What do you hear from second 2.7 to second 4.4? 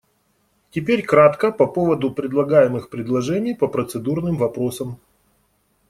предложений по процедурным